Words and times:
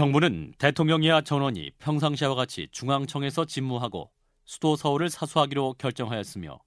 정부는 0.00 0.54
대통령이야 0.56 1.20
전원이 1.20 1.72
평상시와 1.78 2.34
같이 2.34 2.68
중앙청에서 2.72 3.44
집무하고 3.44 4.10
수도 4.46 4.74
서울을 4.74 5.10
사수하기로 5.10 5.74
결정하였으며 5.74 6.58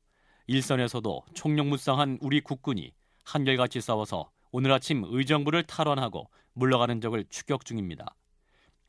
일선에서도 0.46 1.23
총력무쌍한 1.33 2.19
우리 2.21 2.41
국군이 2.41 2.91
한결같이 3.25 3.81
싸워서 3.81 4.29
오늘 4.51 4.71
아침 4.71 5.04
의정부를 5.04 5.63
탈환하고 5.63 6.29
물러가는 6.54 7.01
적을 7.01 7.25
추격 7.27 7.65
중입니다. 7.65 8.15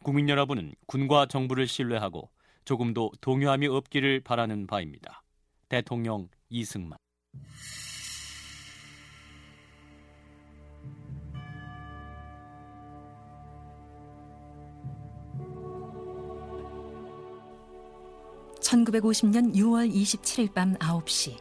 국민 0.03 0.29
여러분은 0.29 0.75
군과 0.89 1.25
정부를 1.25 1.67
신뢰하고 1.67 2.31
조금도 2.67 3.13
동요함이 3.23 3.67
없기를 3.67 4.21
바라는 4.21 4.67
바입니다. 4.67 5.23
대통령 5.71 6.29
이승만 6.51 6.99
(1950년 18.65 19.55
6월 19.55 19.93
27일) 19.93 20.53
밤 20.55 20.75
9시 20.75 21.37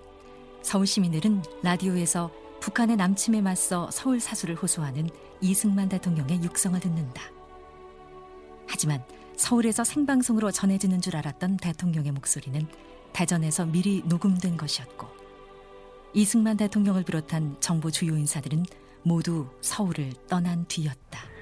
서울 0.62 0.86
시민들은 0.86 1.42
라디오에서 1.64 2.30
북한의 2.60 2.98
남침에 2.98 3.42
맞서 3.42 3.90
서울 3.92 4.20
사수를 4.20 4.56
호소하는 4.56 5.10
이승만 5.42 5.90
대통령의 5.90 6.44
육성을 6.44 6.80
듣는다. 6.80 7.24
하지만 8.68 9.04
서울에서 9.38 9.84
생방송으로 9.84 10.52
전해지는 10.52 11.02
줄 11.02 11.16
알았던 11.16 11.58
대통령의 11.58 12.12
목소리는 12.12 12.68
대전에서 13.14 13.66
미리 13.66 14.04
녹음된 14.06 14.58
것이었고 14.58 15.08
이승만 16.14 16.58
대통령을 16.58 17.04
비롯한 17.04 17.58
정부 17.60 17.92
주요 17.92 18.18
인사들은 18.18 18.66
모두 19.04 19.48
서울을 19.62 20.14
떠난 20.28 20.66
뒤였다. 20.68 21.33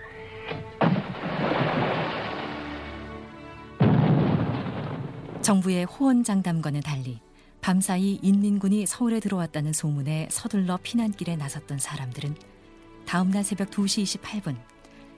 정부의 5.51 5.83
호언장담과는 5.83 6.79
달리 6.79 7.19
밤사이 7.59 8.19
인민군이 8.21 8.85
서울에 8.85 9.19
들어왔다는 9.19 9.73
소문에 9.73 10.29
서둘러 10.31 10.79
피난길에 10.81 11.35
나섰던 11.35 11.77
사람들은 11.77 12.35
다음날 13.05 13.43
새벽 13.43 13.69
2시 13.69 14.21
28분 14.21 14.55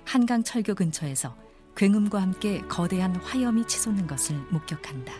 한강 0.05 0.43
철교 0.43 0.73
근처에서 0.73 1.35
굉음과 1.77 2.19
함께 2.19 2.61
거대한 2.61 3.15
화염이 3.17 3.67
치솟는 3.67 4.07
것을 4.07 4.35
목격한다. 4.49 5.13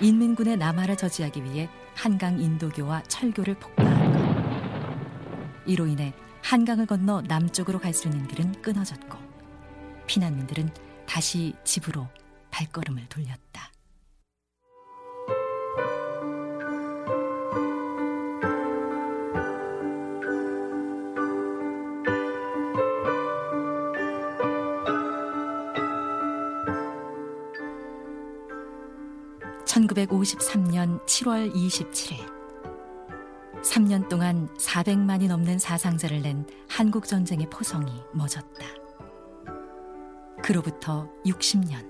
인민군의 0.00 0.56
남하를 0.56 0.96
저지하기 0.96 1.44
위해 1.44 1.68
한강 1.94 2.40
인도교와 2.40 3.02
철교를 3.02 3.56
폭파한 3.56 4.12
것. 4.14 5.64
이로 5.66 5.86
인해 5.86 6.14
한강을 6.40 6.86
건너 6.86 7.20
남쪽으로 7.20 7.78
갈 7.78 7.92
수 7.92 8.08
있는 8.08 8.26
길은 8.28 8.62
끊어졌고 8.62 9.18
피난민들은 10.06 10.87
다시 11.08 11.54
집으로 11.64 12.06
발걸음을 12.50 13.08
돌렸다. 13.08 13.72
1953년 29.64 31.04
7월 31.06 31.54
27일 31.54 32.16
3년 33.62 34.08
동안 34.08 34.48
400만이 34.56 35.28
넘는 35.28 35.58
사상자를 35.58 36.22
낸 36.22 36.46
한국 36.68 37.06
전쟁의 37.06 37.48
포성이 37.50 37.92
멎었다. 38.12 38.87
그로부터 40.48 41.06
60년 41.26 41.86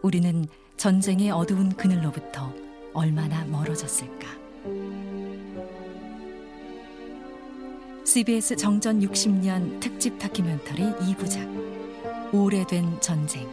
우리는 0.00 0.46
전쟁의 0.76 1.32
어두운 1.32 1.70
그늘로부터 1.70 2.54
얼마나 2.92 3.44
멀어졌을까? 3.46 4.28
CBS 8.04 8.54
정전 8.54 9.00
60년 9.00 9.80
특집 9.80 10.20
다큐멘터리 10.20 10.84
2부작 10.84 12.32
오래된 12.32 13.00
전쟁 13.00 13.48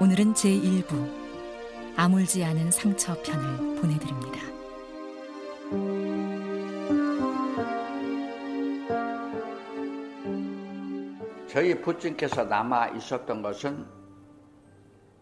오늘은 0.00 0.34
제1부 0.34 1.96
아물지 1.96 2.44
않은 2.44 2.70
상처 2.70 3.20
편을 3.22 3.74
보내드립니다. 3.80 4.40
저희 11.50 11.74
부친께서 11.82 12.44
남아 12.44 12.90
있었던 12.90 13.42
것은 13.42 13.84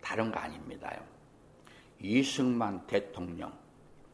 다른 0.02 0.30
거 0.30 0.38
아닙니다요. 0.38 1.02
이승만 2.00 2.86
대통령 2.86 3.50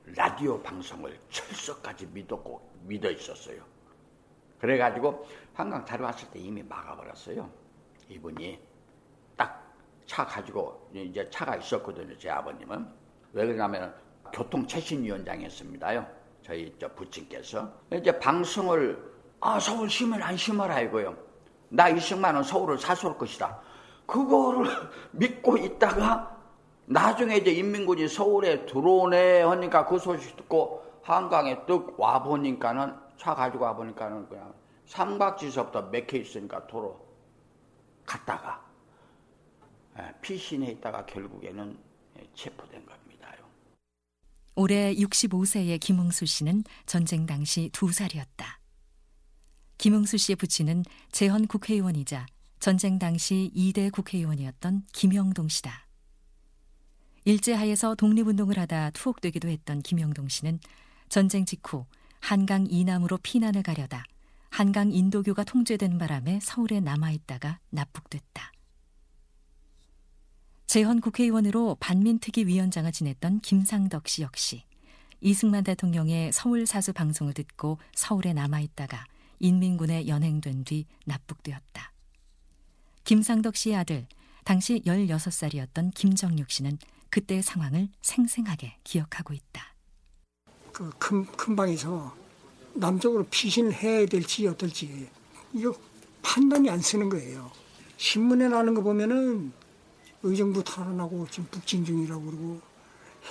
라디오 0.07 0.63
방송을 0.63 1.19
철석까지 1.29 2.07
믿었고 2.07 2.71
믿어 2.85 3.11
있었어요. 3.11 3.65
그래가지고 4.61 5.27
한강 5.55 5.85
다녀왔을 5.85 6.31
때 6.31 6.39
이미 6.39 6.63
막아버렸어요. 6.63 7.51
이분이 8.09 8.61
차 10.07 10.25
가지고 10.25 10.89
이제 10.95 11.29
차가 11.31 11.57
있었거든요. 11.57 12.17
제 12.17 12.31
아버님은 12.31 12.87
왜 13.33 13.47
그러냐면 13.47 13.93
교통체신위원장이었습니다요. 14.33 16.07
저희 16.43 16.73
저 16.79 16.87
부친께서 16.95 17.73
이제 17.93 18.17
방송을 18.21 19.03
아 19.41 19.59
서울 19.59 19.91
심을 19.91 20.23
안 20.23 20.37
심어라 20.37 20.81
이거요. 20.83 21.34
나 21.75 21.89
이승만은 21.89 22.45
서울을 22.45 22.79
사수할 22.79 23.19
것이다. 23.19 23.59
그거를 24.07 24.71
믿고 25.11 25.57
있다가 25.59 26.37
나중에 26.87 27.39
이제 27.39 27.51
인민군이 27.51 28.07
서울에 28.07 28.65
들어오네 28.67 29.43
하니까 29.43 29.85
그 29.87 29.99
소식 29.99 30.37
듣고 30.37 30.85
한강에 31.03 31.67
뚝 31.67 31.99
와 31.99 32.23
보니까는 32.23 32.95
차 33.19 33.35
가지고 33.35 33.65
와 33.65 33.75
보니까는 33.75 34.29
그냥 34.29 34.55
삼각지서부터 34.87 35.83
맥혀 35.83 36.19
있으니까 36.19 36.65
도로 36.67 37.05
갔다가 38.07 38.63
예, 39.99 40.13
피신해 40.21 40.73
있다가 40.73 41.05
결국에는 41.07 41.77
체포된 42.35 42.87
겁니다요. 42.87 43.45
올해 44.55 44.95
65세의 44.95 45.81
김흥수 45.81 46.27
씨는 46.27 46.63
전쟁 46.87 47.27
당시 47.27 47.71
두 47.73 47.91
살이었다. 47.91 48.64
김흥수 49.85 50.17
씨의 50.17 50.37
부친은 50.37 50.83
재헌 51.13 51.47
국회의원이자 51.47 52.25
전쟁 52.59 52.99
당시 52.99 53.53
2대 53.55 53.93
국회의원이었던 53.93 54.87
김영동 54.95 55.49
씨다. 55.49 55.87
일제하에서 57.27 57.95
독립운동을 57.95 58.59
하다 58.59 58.93
투옥되기도 58.93 59.49
했던 59.49 59.83
김영동 59.83 60.31
씨는 60.31 60.59
전쟁 61.11 61.45
직후 61.45 61.85
한강 62.19 62.67
이남으로 62.67 63.19
피난을 63.19 63.63
가려다 63.63 64.07
한강 64.49 64.91
인도교가 64.91 65.45
통제된 65.45 65.99
바람에 65.99 66.41
서울에 66.41 66.81
남아있다가 66.81 67.59
납북됐다. 67.69 68.53
재헌 70.67 71.03
국회의원으로 71.03 71.77
반민특위 71.79 72.47
위원장을 72.47 72.91
지냈던 72.91 73.41
김상덕 73.41 74.09
씨 74.09 74.23
역시 74.23 74.65
이승만 75.21 75.63
대통령의 75.63 76.33
서울 76.33 76.67
사수 76.67 76.95
방송을 76.95 77.35
듣고 77.35 77.77
서울에 77.95 78.33
남아있다가 78.33 79.09
인민군에 79.39 80.07
연행된 80.07 80.65
뒤 80.65 80.87
납북되었다. 81.07 81.93
김상덕 83.05 83.57
씨의 83.57 83.77
아들, 83.77 84.07
당시 84.45 84.83
16살이었던 84.87 85.93
김정육 85.95 86.51
씨는 86.51 86.79
그때의 87.11 87.43
상황을 87.43 87.89
생생하게 88.03 88.79
기억하고 88.85 89.35
있다. 89.35 89.75
그 90.73 90.91
큰, 90.99 91.25
큰 91.27 91.55
방에서 91.55 92.17
남쪽으로 92.75 93.25
피신을 93.31 93.73
해야 93.73 94.05
될지 94.07 94.47
어떨지 94.47 95.09
이거 95.53 95.77
판단이 96.23 96.69
안 96.71 96.81
쓰는 96.81 97.09
거예요. 97.09 97.51
신문에 97.97 98.49
나는 98.49 98.75
거 98.75 98.83
보면은 98.83 99.53
의정부 100.23 100.65
탈환하고 100.65 101.29
지금 101.31 101.49
북진 101.51 101.85
중이라고 101.85 102.25
그러고 102.25 102.61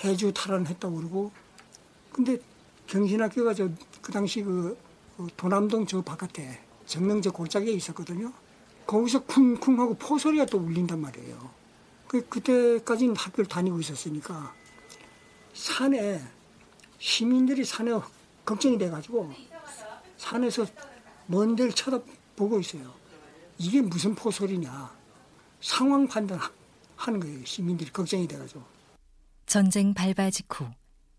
해주 0.03 0.31
탈환했다고 0.33 0.95
그러고 0.95 1.31
근데 2.11 2.37
경신학교가 2.87 3.53
저 3.53 3.69
그 4.03 4.11
당시 4.11 4.43
그, 4.43 4.51
그 4.51 4.77
도남동 5.37 5.85
저 5.85 6.01
바깥에 6.01 6.59
정명저 6.85 7.31
골짜기에 7.31 7.73
있었거든요. 7.73 8.31
거기서 8.85 9.23
쿵쿵 9.23 9.79
하고 9.79 9.93
포소리가 9.95 10.45
또 10.47 10.57
울린단 10.57 10.99
말이에요. 10.99 11.49
그, 12.07 12.27
그때까지는 12.27 13.15
학교를 13.15 13.47
다니고 13.47 13.79
있었으니까 13.79 14.53
산에 15.53 16.21
시민들이 16.99 17.63
산에 17.63 17.91
걱정이 18.45 18.77
돼가지고 18.77 19.33
산에서 20.17 20.65
먼 21.27 21.55
데를 21.55 21.71
쳐다보고 21.71 22.59
있어요. 22.59 22.93
이게 23.57 23.81
무슨 23.81 24.15
포소리냐. 24.15 24.91
상황 25.61 26.07
판단 26.07 26.39
하는 26.95 27.19
거예요. 27.19 27.45
시민들이 27.45 27.91
걱정이 27.91 28.27
돼가지고. 28.27 28.61
전쟁 29.45 29.93
발발 29.93 30.31
직후 30.31 30.67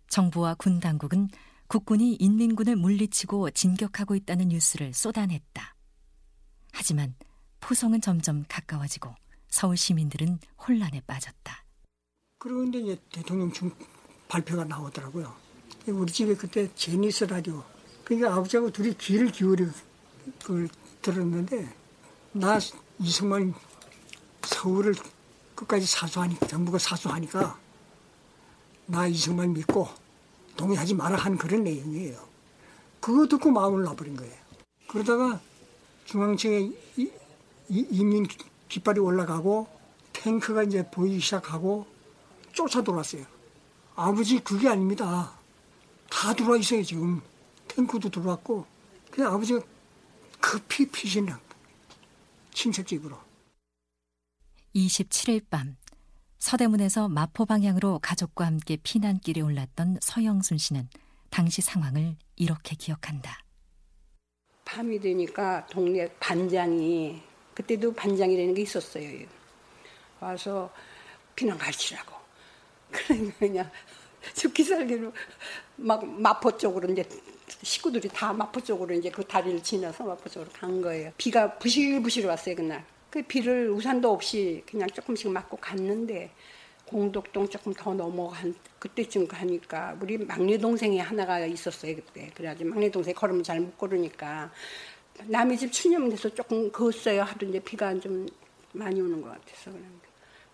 정부와 0.09 0.55
군 0.55 0.81
당국은 0.81 1.29
국군이 1.67 2.15
인민군을 2.15 2.77
물리치고 2.77 3.51
진격하고 3.51 4.15
있다는 4.15 4.49
뉴스를 4.49 4.93
쏟아냈다. 4.95 5.75
하지만 6.73 7.15
포성은 7.61 8.01
점점 8.01 8.45
가까워지고 8.49 9.15
서울 9.49 9.77
시민들은 9.77 10.39
혼란에 10.67 11.01
빠졌다. 11.07 11.65
그런데 12.39 12.81
이제 12.81 13.01
대통령 13.11 13.53
중 13.53 13.71
발표가 14.29 14.65
나오더라고요. 14.65 15.35
우리 15.87 16.13
집에 16.13 16.35
그때 16.35 16.73
제니스 16.75 17.25
라디오. 17.25 17.65
그러니까 18.05 18.35
아버지하고 18.35 18.71
둘이 18.71 18.95
귀를 18.99 19.31
기울여 19.31 19.67
그걸 20.43 20.69
들었는데 21.01 21.75
나 22.33 22.59
이승만 22.99 23.55
서울을 24.43 24.95
끝까지 25.55 25.87
사수하니까 25.87 26.47
정부가 26.47 26.79
사수하니까 26.79 27.59
나 28.87 29.07
이승만 29.07 29.53
믿고 29.53 29.89
동의하지 30.57 30.95
마라 30.95 31.17
한 31.17 31.37
그런 31.37 31.65
내용이에요. 31.65 32.19
그거 33.01 33.27
듣고 33.27 33.51
마음을 33.51 33.83
놔버린 33.83 34.17
거예요. 34.17 34.35
그러다가 34.89 35.41
이, 37.69 37.87
이민 37.91 38.27
깃발이 38.69 39.01
올라가고 39.01 39.69
탱크가 40.13 40.63
이제 40.65 40.89
보이기 40.91 41.21
시작하고 41.21 41.87
쫓아 42.53 42.83
들어왔어요. 42.83 43.25
아버지 43.97 44.39
그게 44.39 44.69
아닙니다. 44.69 45.33
다 46.11 46.35
들어와 46.35 46.57
있어요 46.57 46.83
지금. 46.83 47.21
탱크도 47.69 48.11
들어왔고 48.11 48.67
그냥 49.11 49.33
아버지가 49.35 49.61
급히 50.41 50.87
피신한 50.87 51.41
친척 52.53 52.87
집으로. 52.87 53.19
27일 54.75 55.45
밤 55.49 55.77
서대문에서 56.45 57.09
마포 57.09 57.47
방향으로 57.47 58.01
가족과 58.03 58.45
함께 58.45 58.77
피난길에 58.77 59.41
올랐던 59.41 59.97
서영순 60.03 60.59
씨는 60.59 60.91
당시 61.31 61.63
상황을 61.63 62.17
이렇게 62.37 62.77
기억한다. 62.77 63.39
밤이 64.67 65.01
되니까 65.01 65.67
동네 65.69 66.07
반장이 66.21 67.23
그때도 67.55 67.95
반장이라는 67.95 68.53
게 68.53 68.61
있었어요. 68.61 69.27
와서 70.21 70.71
피난 71.35 71.57
가시라고. 71.57 72.15
그러니까 72.93 73.39
그냥 73.39 73.71
죽기 74.35 74.65
살기로 74.65 75.15
막 75.77 76.07
마포 76.07 76.59
쪽으로 76.59 76.93
이제 76.93 77.09
식구들이 77.63 78.11
다 78.11 78.35
마포 78.35 78.61
쪽으로 78.61 78.93
이제 78.93 79.11
그 79.11 79.25
다리를 79.25 79.63
지나서 79.63 80.05
마포 80.05 80.29
쪽으로 80.29 80.51
간 80.53 80.83
거예요. 80.83 81.11
비가 81.17 81.59
부실부실 81.59 82.27
왔어요 82.27 82.55
그날. 82.55 82.85
그 83.15 83.23
비를 83.23 83.71
우산도 83.71 84.11
없이 84.11 84.61
그냥 84.69 84.89
조금씩 84.91 85.31
맞고 85.31 85.59
갔는데 85.59 86.33
공덕동 86.85 87.49
조금 87.49 87.73
더 87.73 87.95
넘어간 87.95 88.53
그때쯤 88.81 89.29
가니까 89.29 89.97
우리 90.01 90.19
막내 90.19 90.59
동생이 90.59 90.99
하나가 90.99 91.39
있었어요 91.47 91.95
그때. 91.95 92.33
그래가지고 92.35 92.71
막내 92.71 92.91
동생 92.91 93.15
걸으면 93.15 93.45
잘 93.45 93.61
못 93.61 93.79
걸으니까 93.79 94.51
남의 95.27 95.57
집 95.57 95.71
추념 95.71 96.09
돼서 96.11 96.29
조금 96.29 96.73
걷어요. 96.73 97.23
하도 97.23 97.47
이제 97.47 97.61
비가 97.61 97.97
좀 98.01 98.27
많이 98.73 99.01
오는 99.01 99.23
것 99.23 99.29
같아서 99.29 99.71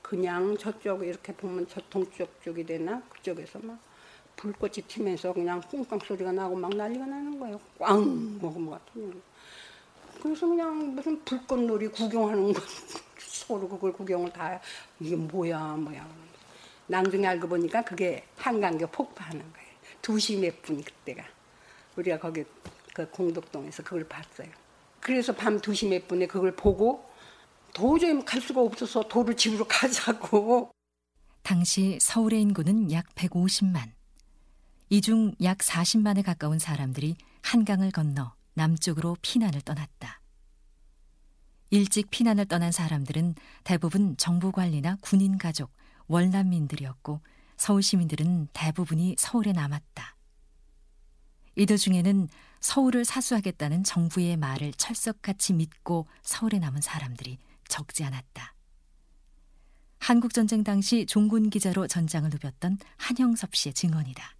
그냥 0.02 0.54
저쪽 0.58 1.02
이렇게 1.02 1.32
보면 1.32 1.66
저 1.66 1.80
동쪽 1.88 2.42
쪽이 2.42 2.66
되나 2.66 3.00
그쪽에서 3.08 3.58
막 3.60 3.78
불꽃이 4.36 4.82
튀면서 4.86 5.32
그냥 5.32 5.62
꿍깡 5.62 5.98
소리가 6.00 6.30
나고 6.30 6.56
막 6.56 6.76
난리가 6.76 7.06
나는 7.06 7.40
거예요. 7.40 7.58
꽝 7.78 8.38
먹은 8.38 8.66
것 8.66 8.72
같은. 8.72 9.22
그래서 10.22 10.46
그냥 10.46 10.94
무슨 10.94 11.22
불꽃놀이 11.24 11.88
구경하는 11.88 12.52
거 12.52 12.60
서로 13.18 13.68
그걸 13.68 13.92
구경을 13.92 14.32
다 14.32 14.60
이게 15.00 15.16
뭐야 15.16 15.58
뭐야. 15.76 16.06
나중에 16.86 17.26
알고 17.26 17.48
보니까 17.48 17.82
그게 17.84 18.24
한강교 18.36 18.86
폭파하는 18.88 19.40
거예요. 19.40 19.68
두시 20.02 20.36
몇 20.36 20.60
분이 20.62 20.84
그때가 20.84 21.24
우리가 21.96 22.18
거기 22.18 22.44
그 22.94 23.08
공덕동에서 23.10 23.82
그걸 23.82 24.08
봤어요. 24.08 24.48
그래서 25.00 25.34
밤 25.34 25.60
두시 25.60 25.86
몇 25.86 26.06
분에 26.08 26.26
그걸 26.26 26.54
보고 26.56 27.08
도저히 27.72 28.22
갈 28.24 28.40
수가 28.40 28.60
없어서 28.60 29.02
도를 29.08 29.36
집으로 29.36 29.64
가자고. 29.66 30.72
당시 31.42 31.98
서울의 32.00 32.42
인구는 32.42 32.92
약 32.92 33.06
150만. 33.14 33.90
이 34.90 35.00
중 35.00 35.32
약 35.42 35.58
40만에 35.58 36.24
가까운 36.24 36.58
사람들이 36.58 37.16
한강을 37.42 37.92
건너 37.92 38.34
남쪽으로 38.60 39.16
피난을 39.22 39.62
떠났다. 39.62 40.20
일찍 41.70 42.10
피난을 42.10 42.44
떠난 42.46 42.72
사람들은 42.72 43.34
대부분 43.64 44.16
정부 44.18 44.52
관리나 44.52 44.98
군인 45.00 45.38
가족, 45.38 45.72
월남민들이었고 46.08 47.20
서울 47.56 47.82
시민들은 47.82 48.48
대부분이 48.52 49.16
서울에 49.18 49.52
남았다. 49.52 50.16
이들 51.56 51.78
중에는 51.78 52.28
서울을 52.60 53.04
사수하겠다는 53.06 53.84
정부의 53.84 54.36
말을 54.36 54.72
철석같이 54.74 55.54
믿고 55.54 56.06
서울에 56.22 56.58
남은 56.58 56.82
사람들이 56.82 57.38
적지 57.66 58.04
않았다. 58.04 58.54
한국전쟁 60.00 60.64
당시 60.64 61.06
종군 61.06 61.48
기자로 61.48 61.86
전장을 61.86 62.28
누볐던 62.30 62.78
한영섭 62.96 63.54
씨의 63.54 63.72
증언이다. 63.74 64.36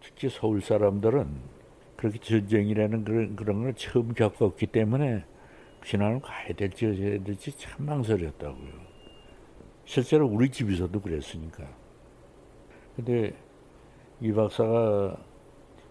특히 0.00 0.30
서울 0.30 0.62
사람들은 0.62 1.61
그렇게 2.02 2.18
전쟁이라는 2.18 3.04
그런, 3.04 3.36
그런 3.36 3.62
걸 3.62 3.74
처음 3.74 4.12
겪었기 4.12 4.66
때문에 4.66 5.24
피난을 5.82 6.20
가야 6.20 6.52
될지 6.52 6.86
어야 6.86 7.22
될지 7.22 7.56
참 7.56 7.86
망설였다고요. 7.86 8.72
실제로 9.84 10.26
우리 10.26 10.50
집에서도 10.50 11.00
그랬으니까. 11.00 11.64
근데 12.96 13.32
이 14.20 14.32
박사가 14.32 15.16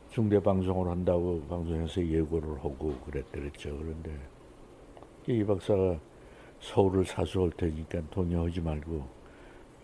중대 0.10 0.38
방송을 0.44 0.90
한다고 0.90 1.42
방송에서 1.48 2.06
예고를 2.06 2.58
하고 2.58 2.94
그랬더랬죠. 3.06 3.78
그런데 3.78 4.12
이 5.28 5.42
박사가 5.46 5.98
서울을 6.60 7.06
사수할 7.06 7.52
테니까 7.52 8.02
동요하지 8.10 8.60
말고 8.60 9.08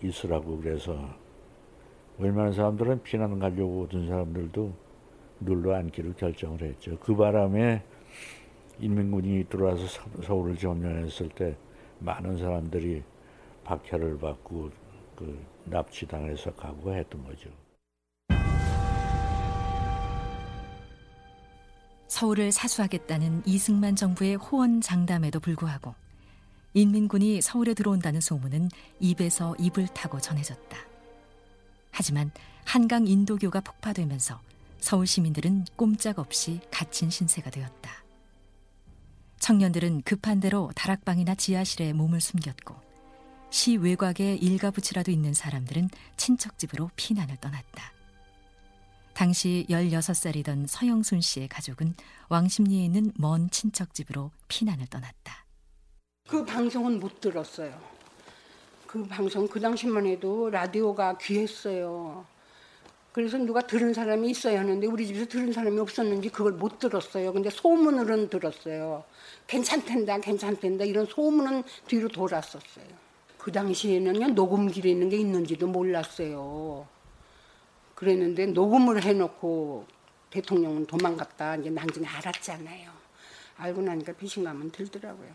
있으라고 0.03 0.57
그래서 0.57 1.07
웬만한 2.17 2.51
사람들은 2.51 3.03
피난 3.03 3.39
가려고 3.39 3.83
오던 3.83 4.09
사람들도 4.09 4.86
눌러 5.39 5.75
앉기로 5.75 6.13
결정을 6.13 6.61
했죠. 6.61 6.97
그 6.99 7.15
바람에 7.15 7.83
인민군이 8.79 9.45
들어와서 9.49 9.87
서울을 10.23 10.57
점령했을 10.57 11.29
때 11.29 11.55
많은 11.99 12.37
사람들이 12.37 13.03
박해를 13.63 14.17
받고 14.19 14.69
그 15.15 15.45
납치당해서 15.65 16.53
가고 16.53 16.93
했던 16.93 17.23
거죠. 17.23 17.49
서울을 22.07 22.51
사수하겠다는 22.51 23.43
이승만 23.45 23.95
정부의 23.95 24.35
호언 24.35 24.81
장담에도 24.81 25.39
불구하고 25.39 25.93
인민군이 26.73 27.41
서울에 27.41 27.73
들어온다는 27.73 28.21
소문은 28.21 28.69
입에서 28.99 29.55
입을 29.59 29.87
타고 29.87 30.19
전해졌다. 30.19 30.77
하지만 31.91 32.31
한강 32.65 33.07
인도교가 33.07 33.61
폭파되면서 33.61 34.39
서울 34.79 35.07
시민들은 35.07 35.65
꼼짝없이 35.75 36.59
갇힌 36.71 37.09
신세가 37.09 37.49
되었다. 37.49 38.03
청년들은 39.39 40.01
급한 40.01 40.39
대로 40.39 40.71
다락방이나 40.75 41.35
지하실에 41.35 41.93
몸을 41.93 42.21
숨겼고 42.21 42.75
시 43.49 43.77
외곽에 43.77 44.35
일가부치라도 44.35 45.11
있는 45.11 45.33
사람들은 45.33 45.89
친척집으로 46.17 46.89
피난을 46.95 47.37
떠났다. 47.37 47.93
당시 49.13 49.65
16살이던 49.69 50.67
서영순 50.67 51.21
씨의 51.21 51.47
가족은 51.47 51.95
왕십리에 52.29 52.85
있는 52.85 53.11
먼 53.17 53.49
친척집으로 53.49 54.31
피난을 54.47 54.87
떠났다. 54.87 55.45
그 56.27 56.45
방송은 56.45 56.99
못 56.99 57.19
들었어요. 57.21 57.79
그 58.85 59.03
방송 59.05 59.47
그 59.47 59.59
당시만 59.59 60.05
해도 60.05 60.49
라디오가 60.49 61.17
귀했어요. 61.17 62.25
그래서 63.17 63.39
누가 63.39 63.65
들은 63.65 63.95
사람이 63.95 64.29
있어야 64.29 64.59
하는데 64.59 64.85
우리 64.85 65.07
집에서 65.07 65.25
들은 65.25 65.51
사람이 65.51 65.79
없었는지 65.79 66.29
그걸 66.29 66.51
못 66.51 66.77
들었어요. 66.77 67.33
근데 67.33 67.49
소문으로는 67.49 68.29
들었어요. 68.29 69.05
괜찮댄다, 69.47 70.19
괜찮댄다 70.19 70.85
이런 70.85 71.07
소문은 71.07 71.63
뒤로 71.87 72.09
돌았었어요. 72.09 72.85
그 73.39 73.51
당시에는요 73.51 74.27
녹음기에 74.35 74.91
있는 74.91 75.09
게 75.09 75.17
있는지도 75.17 75.65
몰랐어요. 75.65 76.85
그랬는데 77.95 78.45
녹음을 78.45 79.01
해놓고 79.01 79.87
대통령은 80.29 80.85
도망갔다 80.85 81.55
이제 81.55 81.71
나중에 81.71 82.05
알았잖아요. 82.05 82.91
알고 83.57 83.81
나니까 83.81 84.13
배신감은 84.13 84.69
들더라고요. 84.69 85.29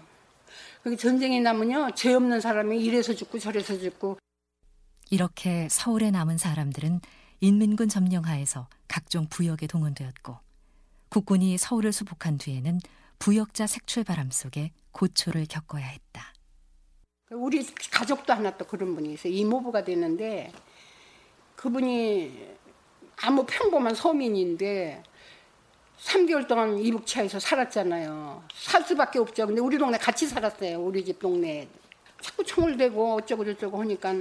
그게 0.85 0.95
전쟁이 0.95 1.41
나면요 1.41 1.91
죄 1.97 2.15
없는 2.15 2.41
사람이 2.41 2.81
이래서 2.81 3.13
죽고 3.13 3.41
저래서 3.41 3.77
죽고 3.77 4.19
이렇게 5.11 5.67
서울에 5.69 6.13
남은 6.13 6.39
사람들은 6.39 7.01
인민군 7.45 7.89
점령하에서 7.89 8.69
각종 8.87 9.27
부역에 9.29 9.67
동원되었고 9.67 10.39
국군이 11.09 11.59
서울을 11.59 11.93
수복한 11.93 12.39
뒤에는 12.39 12.79
부역자 13.19 13.67
색출 13.67 14.05
바람 14.05 14.31
속에 14.31 14.71
고초를 14.93 15.47
겪어야 15.49 15.85
했다. 15.85 16.33
우리 17.31 17.67
가족도 17.91 18.33
하나 18.33 18.57
또 18.57 18.65
그런 18.65 18.95
분이 18.95 19.15
있어요. 19.15 19.33
이모부가 19.33 19.83
되는데 19.83 20.53
그분이 21.57 22.49
아무 23.23 23.45
평범한 23.45 23.97
서민인데 23.97 25.03
3개월 25.99 26.47
동안 26.47 26.79
이북차에서 26.79 27.41
살았잖아요. 27.41 28.45
살 28.55 28.85
수밖에 28.85 29.19
없죠. 29.19 29.49
근데 29.49 29.61
우리 29.61 29.77
동네 29.79 29.99
같이 29.99 30.29
살았어요. 30.29 30.81
우리 30.81 31.05
집 31.05 31.19
동네에. 31.19 31.69
자꾸 32.21 32.45
총을 32.45 32.77
대고 32.77 33.17
어쩌고 33.17 33.45
저쩌고 33.45 33.81
하니까 33.81 34.15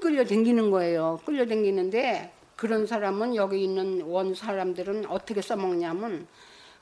끌려댕기는 0.00 0.70
거예요. 0.70 1.20
끌려댕기는데 1.24 2.32
그런 2.56 2.86
사람은 2.86 3.36
여기 3.36 3.62
있는 3.64 4.02
원 4.02 4.34
사람들은 4.34 5.06
어떻게 5.06 5.40
써먹냐면 5.40 6.26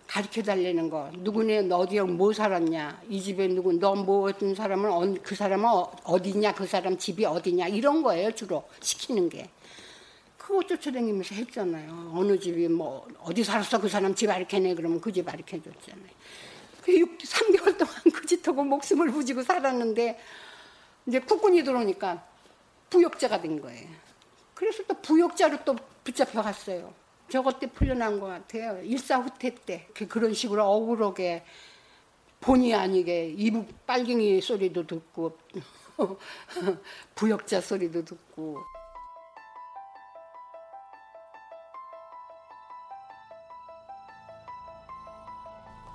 가르쳐 0.07 0.43
달라는 0.43 0.89
거. 0.89 1.11
누구네 1.19 1.63
너 1.63 1.79
어디에 1.79 2.01
뭐 2.03 2.33
살았냐? 2.33 3.03
이 3.11 3.21
집에 3.21 3.47
누구 3.49 3.73
너뭐 3.75 4.29
어떤 4.31 4.55
사람은 4.55 5.23
그 5.23 5.35
사람은 5.35 5.69
어디냐? 6.05 6.55
그 6.55 6.67
사람 6.67 6.97
집이 6.97 7.25
어디냐? 7.27 7.69
이런 7.69 8.03
거예요 8.03 8.33
주로 8.33 8.65
시키는 8.81 9.29
게. 9.29 9.49
그거 10.39 10.63
쫓아다니면서 10.63 11.35
했잖아요. 11.35 12.13
어느 12.15 12.39
집이 12.39 12.69
뭐 12.69 13.07
어디 13.23 13.45
살았어 13.45 13.79
그 13.81 13.89
사람 13.89 14.15
집 14.15 14.31
알켜내 14.31 14.75
그러면 14.75 14.99
그 15.01 15.13
집 15.13 15.29
알켜줬잖아요. 15.29 16.09
그 16.83 16.99
6, 16.99 17.19
3개월 17.19 17.77
동안 17.77 17.95
그 18.15 18.25
짓하고 18.27 18.65
목숨을 18.65 19.11
부지고 19.11 19.43
살았는데 19.43 20.19
이제 21.07 21.19
국군이 21.21 21.63
들어오니까 21.63 22.25
부역자가 22.91 23.41
된 23.41 23.61
거예요. 23.61 23.89
그래서 24.55 24.83
또 24.85 24.95
부역자로 24.95 25.65
또 25.65 25.77
붙잡혀 26.03 26.43
갔어요. 26.43 26.93
저것 27.29 27.61
때 27.61 27.67
풀려난 27.67 28.19
것 28.19 28.27
같아요. 28.27 28.83
일사후퇴 28.83 29.55
때 29.55 29.87
그런 30.09 30.33
식으로 30.33 30.65
억울하게 30.65 31.45
본의 32.41 32.75
아니게 32.75 33.31
이북 33.37 33.87
빨갱이 33.87 34.41
소리도 34.41 34.87
듣고 34.87 35.37
부역자 37.15 37.61
소리도 37.61 38.05
듣고 38.05 38.59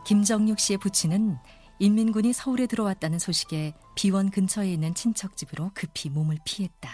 김정육 0.05 0.59
씨의 0.59 0.77
부친은 0.79 1.37
인민군이 1.79 2.33
서울에 2.33 2.67
들어왔다는 2.67 3.19
소식에 3.19 3.73
비원 3.95 4.29
근처에 4.29 4.71
있는 4.71 4.93
친척 4.93 5.35
집으로 5.35 5.71
급히 5.73 6.09
몸을 6.09 6.37
피했다. 6.45 6.89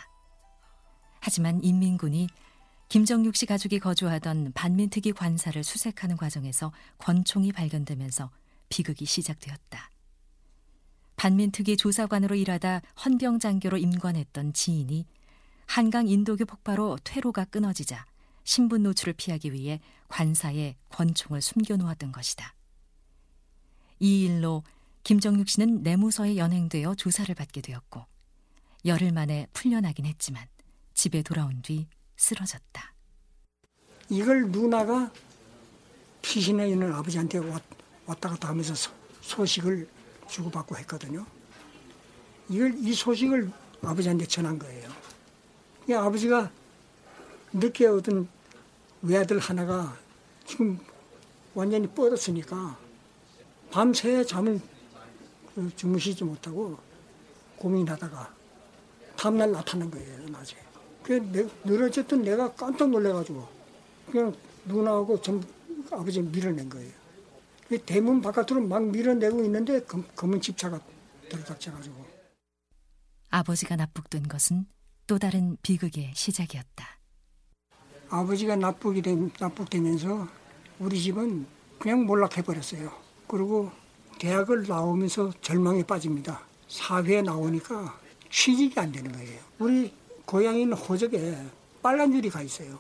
하지만 1.19 1.63
인민군이 1.63 2.27
김정육 2.87 3.35
씨 3.35 3.45
가족이 3.45 3.79
거주하던 3.79 4.53
반민특위 4.53 5.11
관사를 5.11 5.63
수색하는 5.63 6.17
과정에서 6.17 6.71
권총이 6.97 7.51
발견되면서 7.51 8.31
비극이 8.69 9.05
시작되었다. 9.05 9.91
반민특위 11.17 11.77
조사관으로 11.77 12.35
일하다 12.35 12.81
헌병장교로 13.05 13.77
임관했던 13.77 14.53
지인이 14.53 15.05
한강 15.67 16.07
인도교 16.07 16.45
폭파로 16.45 16.97
퇴로가 17.03 17.45
끊어지자 17.45 18.05
신분 18.43 18.83
노출을 18.83 19.13
피하기 19.13 19.53
위해 19.53 19.81
관사에 20.07 20.75
권총을 20.89 21.41
숨겨놓았던 21.41 22.11
것이다. 22.11 22.55
이 23.99 24.23
일로 24.25 24.63
김정육 25.03 25.49
씨는 25.49 25.83
내무서에 25.83 26.37
연행되어 26.37 26.95
조사를 26.95 27.33
받게 27.35 27.61
되었고 27.61 28.05
열흘 28.85 29.11
만에 29.11 29.47
풀려나긴 29.53 30.05
했지만 30.05 30.47
집에 30.93 31.21
돌아온 31.21 31.61
뒤 31.61 31.87
쓰러졌다. 32.15 32.93
이걸 34.09 34.49
누나가 34.49 35.11
피신해 36.21 36.69
있는 36.69 36.93
아버지한테 36.93 37.39
왔다 38.05 38.29
갔다 38.29 38.49
하면서 38.49 38.73
소식을 39.21 39.87
주고받고 40.29 40.77
했거든요. 40.77 41.25
이걸 42.49 42.73
이 42.77 42.93
소식을 42.93 43.51
아버지한테 43.81 44.25
전한 44.25 44.57
거예요. 44.59 44.89
이 45.87 45.93
아버지가 45.93 46.51
늦게 47.53 47.87
얻은 47.87 48.27
외아들 49.01 49.39
하나가 49.39 49.97
지금 50.45 50.79
완전히 51.53 51.87
뻗었으니까 51.87 52.77
밤새 53.71 54.23
잠을 54.23 54.59
그 55.53 55.75
주무시지 55.75 56.23
못하고 56.23 56.77
고민하다가 57.57 58.33
다음날 59.15 59.51
나타난 59.51 59.91
거예요, 59.91 60.29
낮에. 60.29 60.55
그 61.03 61.13
늘어졌던 61.63 62.21
내가 62.23 62.53
깜짝 62.53 62.89
놀래가지고 62.89 63.47
그냥 64.11 64.35
누나하고 64.65 65.21
전 65.21 65.43
아버지 65.91 66.21
밀어낸 66.21 66.69
거예요. 66.69 66.91
그 67.67 67.77
대문 67.79 68.21
바깥으로 68.21 68.61
막 68.61 68.83
밀어내고 68.83 69.43
있는데 69.45 69.81
검, 69.83 70.03
검은 70.15 70.41
집차가 70.41 70.79
들어닥쳐가지고. 71.29 72.05
아버지가 73.29 73.75
납북된 73.75 74.27
것은 74.27 74.65
또 75.05 75.19
다른 75.19 75.57
비극의 75.61 76.13
시작이었다. 76.15 76.99
아버지가 78.09 78.55
납북이 78.55 79.01
된, 79.03 79.31
납북되면서 79.39 80.27
우리 80.79 80.99
집은 80.99 81.45
그냥 81.77 82.05
몰락해버렸어요. 82.05 83.08
그리고 83.29 83.71
대학을 84.17 84.65
나오면서 84.67 85.31
절망에 85.41 85.83
빠집니다. 85.83 86.41
사회에 86.67 87.21
나오니까 87.21 87.97
취직이 88.29 88.77
안 88.79 88.91
되는 88.91 89.11
거예요. 89.11 89.39
우리 89.59 89.93
고향인 90.25 90.73
호적에 90.73 91.37
빨간 91.81 92.11
줄이 92.11 92.29
가 92.29 92.41
있어요. 92.41 92.79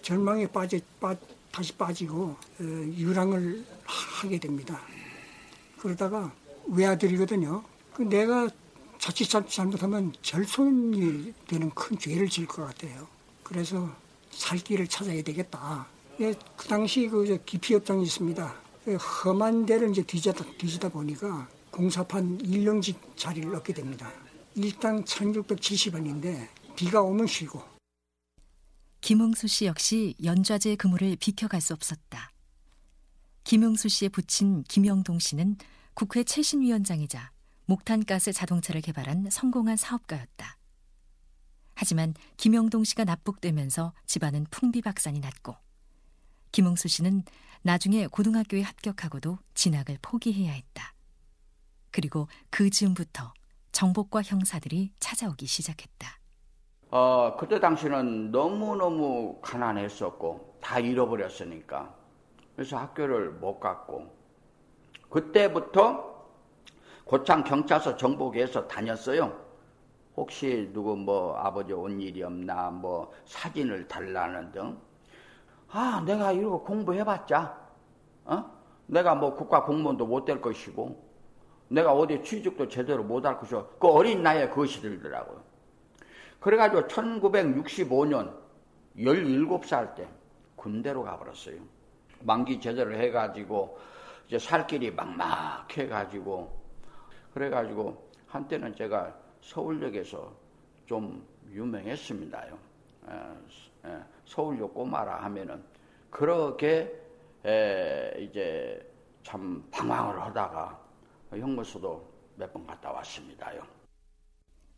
절망에 0.00 0.46
빠져, 0.46 0.78
빠, 1.00 1.14
다시 1.50 1.72
빠지고 1.74 2.36
어, 2.60 2.62
유랑을 2.96 3.64
하게 3.84 4.38
됩니다. 4.38 4.80
그러다가 5.78 6.32
외아들이거든요. 6.68 7.62
그 7.92 8.02
내가 8.02 8.48
자칫 8.98 9.28
잘못하면 9.28 10.12
절손이 10.22 11.34
되는 11.48 11.70
큰 11.70 11.98
죄를 11.98 12.28
질 12.28 12.46
것 12.46 12.64
같아요. 12.64 13.08
그래서 13.42 13.90
살 14.30 14.58
길을 14.58 14.86
찾아야 14.86 15.20
되겠다. 15.22 15.86
예, 16.20 16.32
그 16.56 16.68
당시 16.68 17.08
그 17.08 17.36
기피업장이 17.44 18.04
있습니다. 18.04 18.61
그 18.84 18.96
험한 18.96 19.66
데를 19.66 19.90
이제 19.90 20.02
뒤지다, 20.02 20.44
뒤지다 20.58 20.88
보니까 20.88 21.48
공사판 21.70 22.38
1년직 22.38 23.16
자리를 23.16 23.54
얻게 23.54 23.72
됩니다. 23.72 24.10
일당 24.54 25.04
1670원인데 25.04 26.48
비가 26.76 27.00
오면 27.00 27.26
쉬고. 27.26 27.62
김흥수 29.00 29.48
씨 29.48 29.66
역시 29.66 30.14
연좌제 30.22 30.76
근무를 30.76 31.16
비켜갈 31.16 31.60
수 31.60 31.72
없었다. 31.72 32.30
김흥수 33.44 33.88
씨의 33.88 34.10
부친 34.10 34.62
김영동 34.64 35.18
씨는 35.18 35.56
국회 35.94 36.22
최신위원장이자 36.24 37.32
목탄가스 37.66 38.32
자동차를 38.32 38.80
개발한 38.80 39.28
성공한 39.30 39.76
사업가였다. 39.76 40.58
하지만 41.74 42.14
김영동 42.36 42.84
씨가 42.84 43.04
납북되면서 43.04 43.92
집안은 44.06 44.46
풍비박산이 44.50 45.20
났고 45.20 45.56
김흥수 46.52 46.88
씨는 46.88 47.24
나중에 47.62 48.08
고등학교에 48.08 48.62
합격하고도 48.62 49.38
진학을 49.54 49.98
포기해야 50.02 50.52
했다. 50.52 50.94
그리고 51.92 52.26
그 52.50 52.70
즈음부터 52.70 53.32
정복과 53.70 54.22
형사들이 54.22 54.92
찾아오기 54.98 55.46
시작했다. 55.46 56.18
어, 56.90 57.36
그때 57.38 57.60
당시는 57.60 58.32
너무너무 58.32 59.40
가난했었고 59.40 60.58
다 60.60 60.78
잃어버렸으니까 60.78 61.94
그래서 62.56 62.76
학교를 62.76 63.30
못 63.30 63.60
갔고 63.60 64.12
그때부터 65.08 66.12
고창 67.04 67.44
경찰서 67.44 67.96
정복에서 67.96 68.66
다녔어요. 68.66 69.40
혹시 70.16 70.68
누구 70.72 70.96
뭐 70.96 71.36
아버지 71.36 71.72
온 71.72 72.00
일이 72.00 72.22
없나 72.22 72.70
뭐 72.70 73.12
사진을 73.24 73.88
달라는 73.88 74.52
등 74.52 74.78
아, 75.72 76.02
내가 76.04 76.32
이러고 76.32 76.62
공부해봤자, 76.64 77.58
어? 78.26 78.44
내가 78.86 79.14
뭐 79.14 79.34
국가 79.34 79.64
공무원도 79.64 80.06
못 80.06 80.24
될 80.24 80.40
것이고, 80.40 81.10
내가 81.68 81.92
어디 81.94 82.22
취직도 82.22 82.68
제대로 82.68 83.02
못 83.02 83.24
할 83.24 83.38
것이고, 83.38 83.66
그 83.78 83.88
어린 83.88 84.22
나이에 84.22 84.48
그것이 84.50 84.80
들더라고요. 84.82 85.42
그래가지고 86.40 86.82
1965년 86.88 88.34
17살 88.98 89.94
때 89.94 90.06
군대로 90.56 91.02
가버렸어요. 91.04 91.56
만기 92.20 92.60
제대로 92.60 92.92
해가지고, 92.94 93.78
이제 94.28 94.38
살 94.38 94.66
길이 94.66 94.90
막막해가지고, 94.90 96.60
그래가지고 97.32 98.10
한때는 98.26 98.76
제가 98.76 99.14
서울역에서 99.40 100.32
좀 100.84 101.26
유명했습니다요. 101.50 102.58
서울역 104.36 104.72
꼬마라 104.72 105.22
하면은 105.24 105.62
그렇게 106.08 106.90
에, 107.44 108.12
이제 108.18 108.80
참 109.22 109.62
방황을 109.70 110.20
하다가 110.22 110.80
형무소도 111.32 112.10
몇 112.36 112.50
번 112.52 112.66
갔다 112.66 112.90
왔습니다요. 112.92 113.62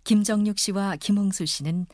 김정육 0.03 0.59
씨와 0.59 0.97
김홍수 0.97 1.47
씨는 1.47 1.87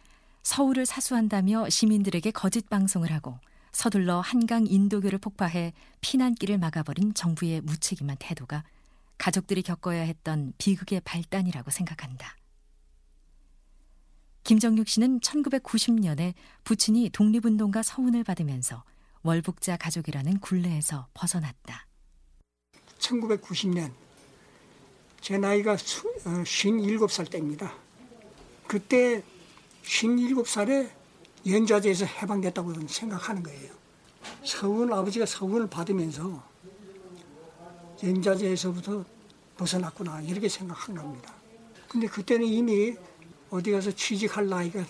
서울을 0.42 0.86
사수한다며 0.86 1.68
시민들에게 1.68 2.30
거짓 2.30 2.68
방송을 2.70 3.12
하고 3.12 3.38
서둘러 3.72 4.20
한강 4.20 4.66
인도교를 4.66 5.18
폭파해 5.18 5.74
피난길을 6.00 6.58
막아버린 6.58 7.12
정부의 7.14 7.60
무책임한 7.60 8.16
태도가 8.18 8.64
가족들이 9.18 9.62
겪어야 9.62 10.00
했던 10.02 10.54
비극의 10.56 11.02
발단이라고 11.04 11.70
생각한다. 11.70 12.34
김정육 14.44 14.88
씨는 14.88 15.20
1990년에 15.20 16.34
부친이 16.64 17.10
독립운동가 17.10 17.82
서훈을 17.82 18.24
받으면서 18.24 18.84
월북자 19.22 19.76
가족이라는 19.76 20.40
굴레에서 20.40 21.08
벗어났다. 21.14 21.86
1990년 22.98 23.92
제 25.20 25.36
나이가 25.36 25.76
57살 25.76 27.26
어, 27.26 27.30
때입니다. 27.30 27.74
그때 28.66 29.22
57살에 29.84 30.90
연좌제에서 31.46 32.06
해방됐다고 32.06 32.86
생각하는 32.86 33.42
거예요. 33.42 33.72
서훈 34.44 34.92
아버지가 34.92 35.26
서훈을 35.26 35.68
받으면서 35.68 36.42
연좌제에서부터 38.02 39.04
벗어났구나 39.56 40.22
이렇게 40.22 40.48
생각한 40.48 40.96
겁니다. 40.96 41.34
근데 41.88 42.06
그때는 42.06 42.46
이미 42.46 42.96
어디 43.50 43.70
가서 43.70 43.90
취직할 43.90 44.48
나이가 44.48 44.80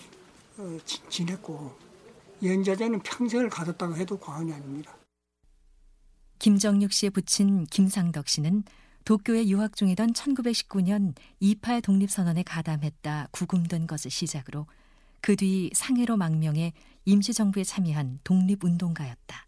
어, 0.57 0.77
지냈고 1.09 1.75
연좌제는 2.43 3.01
평생을 3.01 3.49
가졌다고 3.49 3.95
해도 3.97 4.19
과언이 4.19 4.53
아닙니다. 4.53 4.95
김정육 6.39 6.91
씨의 6.91 7.11
부친 7.11 7.65
김상덕 7.65 8.27
씨는 8.27 8.63
도쿄에 9.05 9.47
유학 9.47 9.75
중이던 9.75 10.13
1919년 10.13 11.15
28 11.39 11.81
독립선언에 11.81 12.43
가담했다 12.43 13.27
구금된 13.31 13.87
것을 13.87 14.11
시작으로 14.11 14.67
그 15.21 15.35
뒤 15.35 15.69
상해로 15.73 16.17
망명해 16.17 16.73
임시정부에 17.05 17.63
참여한 17.63 18.19
독립운동가였다. 18.23 19.47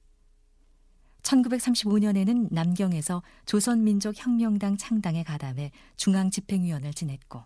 1935년에는 1.23 2.49
남경에서 2.51 3.23
조선민족혁명당 3.45 4.77
창당에 4.77 5.23
가담해 5.23 5.71
중앙집행위원을 5.97 6.93
지냈고 6.93 7.43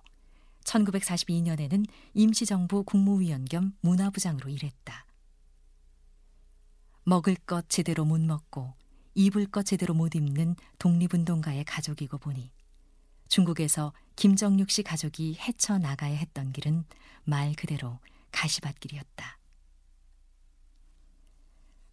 1942년에는 0.67 1.85
임시정부 2.13 2.83
국무위원 2.83 3.45
겸 3.45 3.73
문화부장으로 3.81 4.49
일했다. 4.49 5.05
먹을 7.03 7.35
것 7.35 7.69
제대로 7.69 8.03
못 8.03 8.19
먹고 8.19 8.73
입을 9.15 9.47
것 9.47 9.65
제대로 9.65 9.93
못 9.93 10.13
입는 10.13 10.55
독립운동가의 10.77 11.63
가족이고 11.63 12.17
보니 12.17 12.51
중국에서 13.29 13.93
김정육 14.15 14.69
씨 14.69 14.83
가족이 14.83 15.37
헤쳐 15.39 15.77
나가야 15.77 16.15
했던 16.15 16.51
길은 16.51 16.83
말 17.23 17.53
그대로 17.53 17.99
가시밭길이었다. 18.31 19.37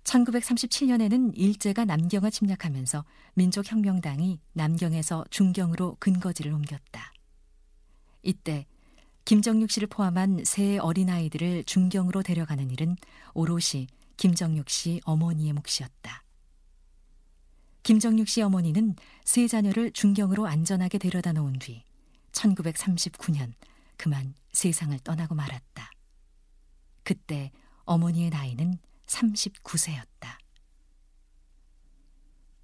1937년에는 0.04 1.32
일제가 1.34 1.84
남경을 1.86 2.30
침략하면서 2.30 3.04
민족혁명당이 3.34 4.40
남경에서 4.52 5.24
중경으로 5.30 5.96
근거지를 5.98 6.52
옮겼다. 6.52 7.13
이때 8.24 8.66
김정육 9.24 9.70
씨를 9.70 9.88
포함한 9.88 10.44
세 10.44 10.78
어린아이들을 10.78 11.64
중경으로 11.64 12.22
데려가는 12.22 12.70
일은 12.70 12.96
오롯이 13.34 13.86
김정육 14.16 14.68
씨 14.68 15.00
어머니의 15.04 15.52
몫이었다. 15.52 16.24
김정육 17.82 18.28
씨 18.28 18.42
어머니는 18.42 18.96
세 19.24 19.46
자녀를 19.46 19.92
중경으로 19.92 20.46
안전하게 20.46 20.98
데려다 20.98 21.32
놓은 21.32 21.58
뒤 21.58 21.84
1939년 22.32 23.52
그만 23.96 24.34
세상을 24.52 24.98
떠나고 25.00 25.34
말았다. 25.34 25.90
그때 27.02 27.52
어머니의 27.84 28.30
나이는 28.30 28.78
39세였다. 29.06 30.38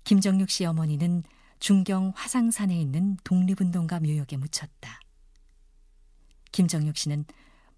김정육 0.05 0.50
씨 0.50 0.64
어머니는 0.64 1.23
중경 1.59 2.12
화상산에 2.17 2.79
있는 2.79 3.17
독립운동가 3.23 4.00
묘역에 4.00 4.38
묻혔다. 4.38 5.00
김정육 6.52 6.97
씨는 6.97 7.25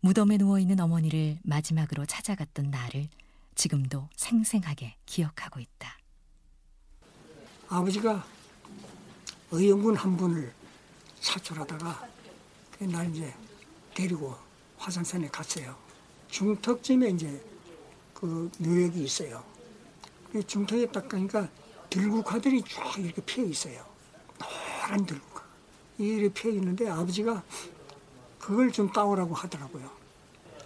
무덤에 0.00 0.36
누워 0.38 0.58
있는 0.58 0.80
어머니를 0.80 1.38
마지막으로 1.42 2.06
찾아갔던 2.06 2.70
날을 2.70 3.08
지금도 3.54 4.08
생생하게 4.16 4.96
기억하고 5.06 5.60
있다. 5.60 5.98
아버지가 7.68 8.24
의원군 9.50 9.96
한 9.96 10.16
분을 10.16 10.52
사출하다가 11.20 12.08
날 12.80 13.10
이제 13.14 13.32
데리고 13.94 14.36
화산산에 14.78 15.28
갔어요. 15.28 15.76
중턱쯤에 16.28 17.10
이제 17.10 17.44
그 18.12 18.50
묘역이 18.58 19.04
있어요. 19.04 19.44
그 20.32 20.44
중턱에 20.44 20.90
딱 20.90 21.08
가니까 21.08 21.48
들국화들이 21.90 22.62
쫙 22.62 22.98
이렇게 22.98 23.22
피어 23.22 23.44
있어요. 23.44 23.84
노란 24.38 25.04
들국화. 25.06 25.44
이렇게 25.98 26.32
피어 26.32 26.50
있는데 26.52 26.88
아버지가 26.88 27.44
그걸 28.42 28.72
좀 28.72 28.90
따오라고 28.90 29.34
하더라고요. 29.34 29.88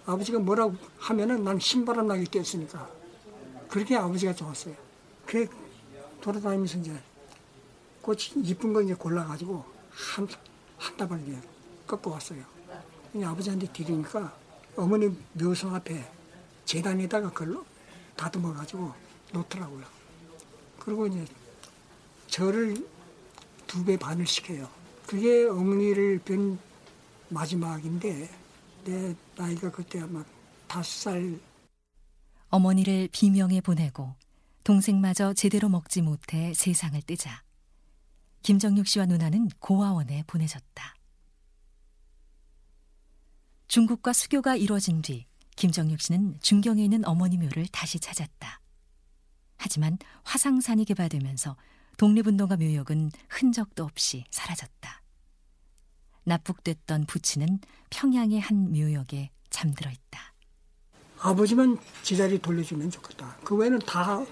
아버지가 0.07 0.39
뭐라고 0.39 0.75
하면은 0.97 1.43
난 1.43 1.59
신바람 1.59 2.07
나게 2.07 2.23
뛰었으니까 2.23 2.89
그렇게 3.69 3.95
아버지가 3.95 4.33
좋았어요. 4.33 4.75
그래 5.25 5.47
돌아다니면서 6.21 6.79
이제 6.79 6.99
꽃이 8.01 8.19
이쁜 8.37 8.73
거 8.73 8.81
이제 8.81 8.95
골라가지고 8.95 9.63
한, 9.91 10.27
한 10.77 10.97
다발 10.97 11.21
이제 11.21 11.39
꺾어 11.85 12.11
왔어요. 12.11 12.43
아버지한테 13.23 13.71
드리니까 13.71 14.35
어머니 14.75 15.15
묘성 15.33 15.75
앞에 15.75 16.03
재단에다가 16.65 17.31
그걸 17.31 17.63
다듬어가지고 18.15 18.91
놓더라고요. 19.33 19.85
그리고 20.79 21.05
이제 21.07 21.25
저를 22.27 22.75
두 23.67 23.83
배 23.83 23.97
반을 23.97 24.25
시켜요. 24.25 24.67
그게 25.05 25.45
어머니를 25.45 26.19
뵌 26.25 26.57
마지막인데 27.29 28.29
내 28.85 29.15
나이가 29.35 29.71
그때 29.71 29.99
아마 30.01 30.23
다섯 30.67 30.83
살. 30.83 31.39
어머니를 32.49 33.09
비명에 33.11 33.61
보내고 33.61 34.15
동생마저 34.63 35.33
제대로 35.33 35.69
먹지 35.69 36.01
못해 36.01 36.53
세상을 36.53 37.01
뜨자 37.03 37.43
김정육 38.43 38.87
씨와 38.87 39.05
누나는 39.05 39.49
고아원에 39.59 40.23
보내졌다. 40.27 40.95
중국과 43.67 44.13
수교가 44.13 44.55
이뤄진 44.55 45.01
뒤 45.01 45.25
김정육 45.57 45.99
씨는 45.99 46.39
중경에 46.41 46.83
있는 46.83 47.05
어머니 47.05 47.37
묘를 47.37 47.67
다시 47.67 47.99
찾았다. 47.99 48.61
하지만 49.57 49.97
화상산이 50.23 50.85
개발되면서 50.85 51.57
독립운동가 51.97 52.57
묘역은 52.57 53.11
흔적도 53.27 53.83
없이 53.83 54.23
사라졌다. 54.31 55.01
납북됐던 56.27 57.05
부친은 57.05 57.59
평양의 57.89 58.41
한 58.41 58.73
묘역에 58.73 59.31
잠들어 59.49 59.89
있다. 59.89 60.33
아버지만 61.19 61.77
제자리 62.03 62.37
돌려주면 62.37 62.91
좋겠다. 62.91 63.37
그 63.45 63.55
외에는 63.55 63.79
다, 63.79 64.23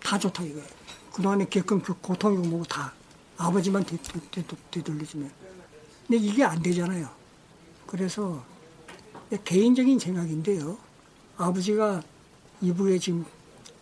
다 0.00 0.18
좋다 0.18 0.44
이거예요. 0.44 0.66
그동안에 1.12 1.46
겪은 1.46 1.80
그 1.82 1.94
고통이고 1.94 2.42
뭐고 2.44 2.64
다 2.66 2.92
아버지만 3.38 3.82
되, 3.84 3.96
되, 3.96 4.46
되, 4.70 4.82
돌려주면 4.82 5.32
근데 6.06 6.22
이게 6.22 6.44
안 6.44 6.60
되잖아요. 6.62 7.08
그래서 7.86 8.44
개인적인 9.44 9.98
생각인데요. 9.98 10.78
아버지가 11.38 12.02
이북에 12.60 12.98
지금 12.98 13.24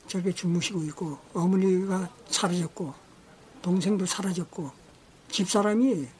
저게 0.06 0.32
주무시고 0.32 0.84
있고 0.84 1.18
어머니가 1.34 2.08
사라졌고 2.28 2.94
동생도 3.62 4.06
사라졌고 4.06 4.70
집사람이 5.30 6.17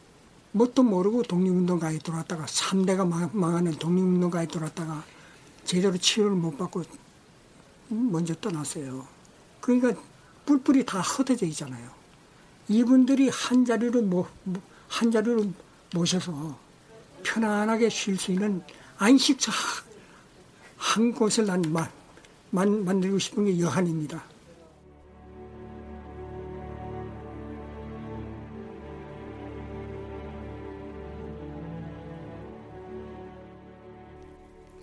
뭣도 0.53 0.83
모르고 0.83 1.23
독립운동가에 1.25 1.99
들어왔다가 1.99 2.47
3대가 2.47 3.07
망하는 3.33 3.73
독립운동가에 3.73 4.47
들어왔다가 4.47 5.05
제대로 5.65 5.97
치료를 5.97 6.35
못 6.37 6.57
받고 6.57 6.83
먼저 7.89 8.35
떠났어요. 8.35 9.07
그러니까 9.61 10.01
뿔뿔이 10.47 10.85
다 10.87 11.01
흩어져 11.01 11.47
있잖아요. 11.47 11.91
이분들이 12.69 13.29
한 13.29 13.65
자리로 13.65 14.03
모, 14.03 14.27
한 14.89 15.11
자리로 15.11 15.47
모셔서 15.95 16.59
편안하게 17.23 17.89
쉴 17.91 18.19
수 18.19 18.33
있는 18.33 18.63
안식처 18.97 19.53
한 20.77 21.13
곳을 21.13 21.47
난 21.47 21.63
만들고 22.51 23.19
싶은 23.19 23.45
게 23.45 23.61
여한입니다. 23.61 24.23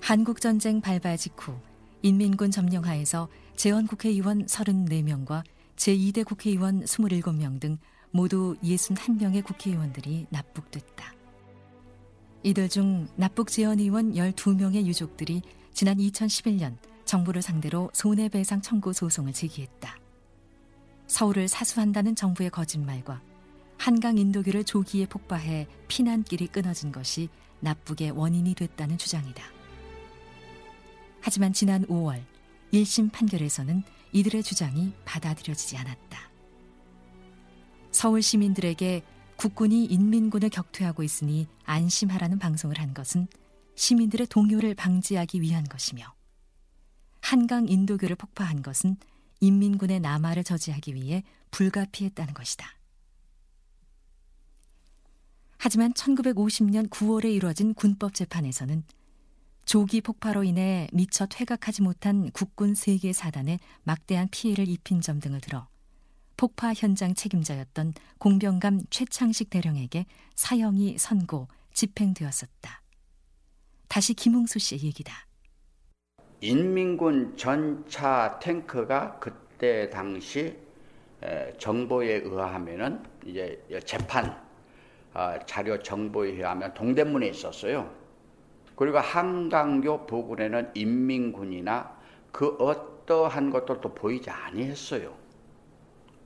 한국전쟁 0.06 0.82
발발 0.82 1.18
직후 1.18 1.58
인민군 2.04 2.52
점령하에서 2.52 3.28
재헌국회의원 3.56 4.46
34명과 4.46 5.42
제2대 5.78 6.24
국회의원 6.24 6.84
27명 6.84 7.60
등 7.60 7.80
모두 8.12 8.56
61명의 8.64 9.44
국회의원들이 9.44 10.28
납북됐다. 10.30 11.12
이들 12.44 12.70
중 12.70 13.08
납북 13.16 13.48
재헌 13.48 13.80
의원 13.80 14.14
12명의 14.14 14.86
유족들이 14.86 15.42
지난 15.74 15.98
2011년 15.98 16.78
정부를 17.06 17.42
상대로 17.42 17.90
손해배상 17.92 18.62
청구 18.62 18.94
소송을 18.94 19.34
제기했다. 19.34 19.98
서울을 21.08 21.48
사수한다는 21.48 22.16
정부의 22.16 22.52
거짓말과 22.52 23.24
한강 23.80 24.20
인도교를 24.20 24.66
조기에 24.66 25.08
폭파해 25.08 25.66
피난길이 25.88 26.46
끊어진 26.46 26.92
것이 26.92 27.28
납북의 27.62 28.12
원인이 28.12 28.54
됐다는 28.54 29.00
주장이다. 29.00 29.55
하지만 31.26 31.54
지난 31.54 31.84
5월 31.88 32.24
1심 32.72 33.12
판결에서는 33.12 33.82
이들의 34.12 34.44
주장이 34.44 34.94
받아들여지지 35.06 35.76
않았다. 35.76 36.20
서울 37.90 38.22
시민들에게 38.22 39.02
국군이 39.36 39.86
인민군을 39.86 40.50
격퇴하고 40.50 41.02
있으니 41.02 41.48
안심하라는 41.64 42.38
방송을 42.38 42.80
한 42.80 42.94
것은 42.94 43.28
시민들의 43.74 44.28
동요를 44.28 44.76
방지하기 44.76 45.42
위한 45.42 45.64
것이며 45.64 46.14
한강 47.22 47.68
인도교를 47.68 48.16
폭파한 48.18 48.62
것은 48.62 48.96
인민군의 49.40 50.02
남하를 50.02 50.44
저지하기 50.44 50.94
위해 50.94 51.24
불가피했다는 51.50 52.36
것이다. 52.36 52.68
하지만 55.58 55.92
1950년 55.94 56.88
9월에 56.88 57.34
이루어진 57.34 57.74
군법 57.74 58.14
재판에서는 58.14 58.84
조기 59.66 60.02
폭파로 60.02 60.44
인해 60.44 60.88
미처 60.94 61.26
퇴각하지 61.26 61.82
못한 61.82 62.30
국군 62.32 62.74
3개 62.74 63.14
사단에 63.14 63.58
막대한 63.84 64.28
피해를 64.30 64.68
입힌 64.68 65.02
점 65.02 65.20
등을 65.20 65.42
들어 65.42 65.68
폭파 66.38 66.74
현장 66.74 67.16
책임자였던 67.16 67.94
공병감 68.20 68.82
최창식 68.90 69.50
대령에게 69.50 70.06
사형이 70.36 70.98
선고, 70.98 71.48
집행되었었다. 71.74 72.82
다시 73.88 74.14
김웅수 74.14 74.60
씨의 74.60 74.84
얘기다. 74.84 75.14
인민군 76.42 77.36
전차 77.38 78.38
탱크가 78.40 79.20
그때 79.20 79.90
당시 79.90 80.58
정보에 81.58 82.16
의하면은 82.16 83.02
이제 83.26 83.66
재판 83.86 84.44
아, 85.14 85.40
자료 85.46 85.82
정보에 85.82 86.32
의하면 86.32 86.74
동대문에 86.74 87.30
있었어요. 87.30 88.05
그리고 88.76 89.00
한강교 89.00 90.06
부근에는 90.06 90.72
인민군이나 90.74 91.96
그 92.32 92.56
어떠한 92.60 93.52
것들도 93.52 93.94
보이지 93.96 94.30
아니했어요. 94.30 95.14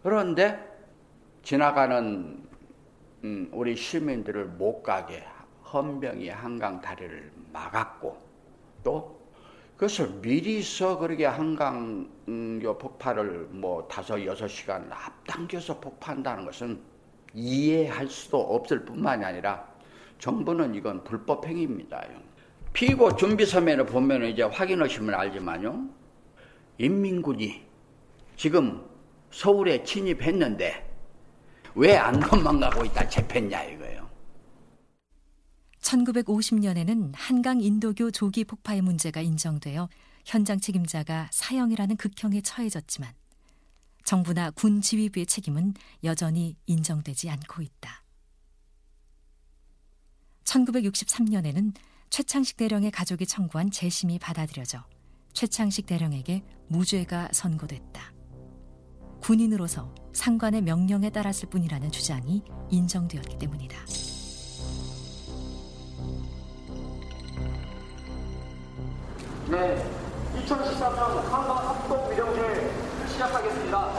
그런데 0.01 0.67
지나가는 1.43 2.47
음, 3.23 3.49
우리 3.51 3.75
시민들을 3.75 4.45
못 4.45 4.81
가게 4.81 5.23
헌병이 5.71 6.29
한강 6.29 6.81
다리를 6.81 7.31
막았고 7.53 8.17
또 8.83 9.19
그것을 9.75 10.09
미리서 10.21 10.97
그렇게 10.97 11.25
한강교 11.25 12.77
폭발을 12.77 13.47
뭐 13.51 13.87
다섯 13.87 14.25
여섯 14.25 14.47
시간 14.47 14.91
앞당겨서 14.91 15.79
폭파한다는 15.79 16.45
것은 16.45 16.81
이해할 17.33 18.07
수도 18.07 18.39
없을 18.39 18.83
뿐만이 18.83 19.23
아니라 19.23 19.65
정부는 20.17 20.75
이건 20.75 21.03
불법 21.03 21.45
행위입니다. 21.45 22.03
피고 22.79 23.13
준비 23.13 23.45
서면을 23.45 23.85
보면 23.87 24.23
이제 24.23 24.41
확인하시면 24.41 25.13
알지만요. 25.13 25.89
인민군이 26.77 27.61
지금 28.37 28.89
서울에 29.31 29.83
침입했는데 29.83 30.89
왜 31.75 31.97
안 31.97 32.17
도망가고 32.21 32.85
있다 32.85 33.09
잡혔냐 33.09 33.63
이거예요. 33.63 34.09
1950년에는 35.81 37.11
한강 37.15 37.59
인도교 37.59 38.11
조기 38.11 38.45
폭파의 38.45 38.79
문제가 38.79 39.19
인정되어 39.19 39.89
현장 40.23 40.57
책임자가 40.57 41.27
사형이라는 41.33 41.97
극형에 41.97 42.39
처해졌지만 42.39 43.11
정부나 44.05 44.51
군 44.51 44.79
지휘부의 44.79 45.25
책임은 45.25 45.73
여전히 46.05 46.55
인정되지 46.65 47.29
않고 47.29 47.61
있다. 47.61 48.03
1963년에는 50.45 51.73
최창식 52.09 52.57
대령의 52.57 52.91
가족이 52.91 53.25
청구한 53.27 53.69
재심이 53.71 54.17
받아들여져 54.19 54.83
최창식 55.33 55.85
대령에게 55.85 56.43
무죄가 56.67 57.29
선고됐다. 57.31 58.13
군인으로서 59.21 59.93
상관의 60.13 60.61
명령에 60.63 61.11
따랐을 61.11 61.49
뿐이라는 61.49 61.91
주장이 61.91 62.43
인정되었기 62.71 63.37
때문이다. 63.37 63.77
네, 69.49 69.83
2013년 70.35 71.21
한강 71.29 71.57
합동 71.69 72.11
위령제 72.11 72.71
시작하겠습니다. 73.07 73.93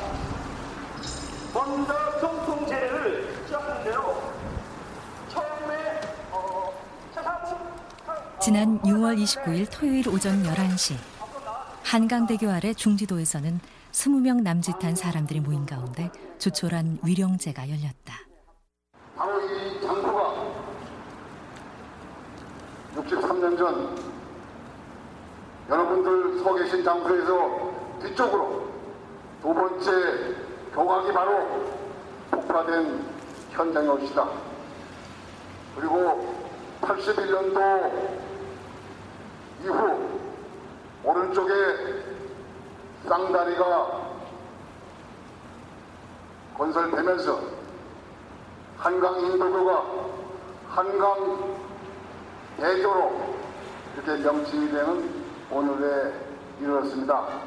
먼저 1.55 1.95
평통 2.21 2.67
제례를 2.67 3.45
시작하는데요. 3.47 4.35
처음에 5.29 6.01
어, 6.33 6.73
지난 8.51 8.81
6월 8.81 9.17
29일 9.17 9.69
토요일 9.71 10.09
오전 10.09 10.43
11시 10.43 10.97
한강대교 11.85 12.51
아래 12.51 12.75
중지도에서는 12.75 13.61
20명 13.93 14.43
남짓한 14.43 14.97
사람들이 14.97 15.39
모인 15.39 15.65
가운데 15.65 16.11
조촐한 16.39 16.99
위령제가 17.05 17.69
열렸다. 17.69 18.15
바로 19.15 19.41
이 19.43 19.81
장소가 19.81 20.35
63년 22.97 23.57
전 23.57 23.97
여러분들 25.69 26.43
서 26.43 26.53
계신 26.57 26.83
장소에서 26.83 27.73
뒤쪽으로 28.03 28.69
두 29.43 29.55
번째 29.55 30.35
경악이 30.75 31.13
바로 31.13 31.69
폭파된 32.33 33.01
현장에 33.53 33.87
옵시다. 33.87 34.29
그리고 35.77 36.35
81년도 36.81 38.30
이후 39.63 40.09
오른쪽에 41.05 41.53
쌍다리가 43.07 44.11
건설되면서 46.55 47.41
한강 48.77 49.21
인도교가 49.21 49.85
한강 50.69 51.59
대교로 52.57 53.35
이렇게 53.95 54.23
명칭이 54.23 54.71
되는 54.71 55.11
오늘에 55.51 56.13
이르렀습니다. 56.61 57.41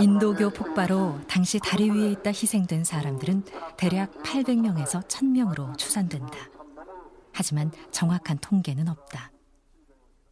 인도교 0.00 0.50
폭파로 0.50 1.20
당시 1.28 1.60
다리 1.60 1.90
위에 1.90 2.10
있다 2.12 2.30
희생된 2.30 2.84
사람들은 2.84 3.44
대략 3.76 4.10
800명에서 4.22 5.06
1000명으로 5.06 5.78
추산된다. 5.78 6.36
하지만 7.32 7.70
정확한 7.90 8.38
통계는 8.38 8.88
없다. 8.88 9.33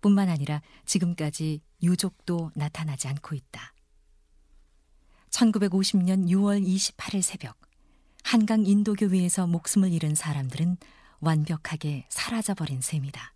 뿐만 0.03 0.29
아니라 0.29 0.61
지금까지 0.85 1.63
유족도 1.83 2.51
나타나지 2.55 3.09
않고 3.09 3.35
있다. 3.35 3.73
1950년 5.31 6.29
6월 6.29 6.63
28일 6.63 7.23
새벽 7.23 7.57
한강 8.23 8.67
인도교 8.67 9.07
위에서 9.07 9.47
목숨을 9.47 9.91
잃은 9.93 10.15
사람들은 10.15 10.77
완벽하게 11.21 12.05
사라져버린 12.11 12.83
셈이다. 12.83 13.33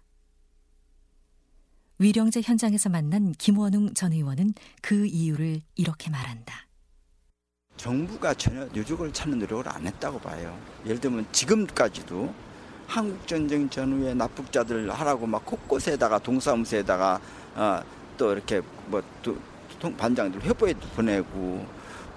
위령제 1.99 2.43
현장에서 2.43 2.91
만난 2.91 3.33
김원웅 3.33 3.95
전 3.95 4.13
의원은 4.13 4.53
그 4.83 5.07
이유를 5.07 5.63
이렇게 5.77 6.11
말한다. 6.11 6.67
정부가 7.79 8.35
전혀 8.35 8.69
유족을 8.75 9.13
찾는 9.13 9.39
노력을 9.39 9.67
안 9.69 9.87
했다고 9.87 10.19
봐요. 10.21 10.59
예를 10.85 11.01
들면 11.01 11.33
지금까지도 11.33 12.35
한국 12.87 13.27
전쟁 13.27 13.69
전후에 13.69 14.15
납북자들 14.15 14.91
하라고 14.91 15.27
막 15.27 15.45
곳곳에다가 15.45 16.19
동사무소에다가 16.19 17.21
어, 17.55 17.81
또 18.17 18.33
이렇게 18.33 18.61
뭐 18.87 19.03
또, 19.23 19.37
반장들 19.99 20.43
회보에 20.43 20.73
보내고 20.95 21.67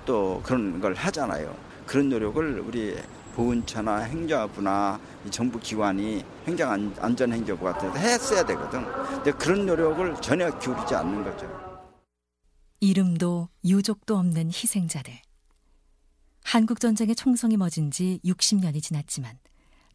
또 0.06 0.42
그런 0.44 0.80
걸 0.80 0.94
하잖아요. 0.94 1.56
그런 1.86 2.10
노력을 2.10 2.60
우리 2.60 2.98
보훈처나 3.36 4.00
행정부나 4.00 5.00
정부 5.30 5.60
기관이 5.60 6.24
행정안전행정부 6.48 7.64
같은 7.64 7.92
데 7.94 8.00
했어야 8.00 8.46
되거든. 8.46 8.86
근데 8.86 9.32
그런 9.32 9.66
노력을 9.66 10.16
전혀 10.22 10.50
기울이지 10.58 10.96
않는 10.96 11.24
거죠. 11.24 11.48
이름도 12.80 13.50
유족도 13.66 14.18
없는 14.18 14.48
희생자들. 14.48 15.14
한국전쟁의 16.44 17.16
총성이 17.16 17.58
멎은 17.58 17.92
지 17.92 18.20
60년이 18.24 18.82
지났지만 18.82 19.38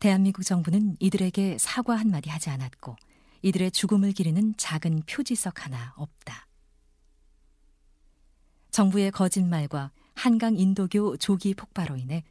대한민국 0.00 0.44
정부는 0.44 0.96
이들에게 1.00 1.58
사과 1.58 1.96
한마디 1.96 2.30
하지 2.30 2.50
않았고 2.50 2.96
이들의 3.42 3.70
죽음을 3.70 4.12
기리는 4.12 4.54
작은 4.56 5.02
표지석 5.06 5.64
하나 5.64 5.92
없다. 5.96 6.46
정부의 8.70 9.10
거짓말과 9.10 9.92
한강 10.14 10.56
인도교 10.56 11.18
조기 11.18 11.54
폭발로 11.54 11.96
인해 11.96 12.24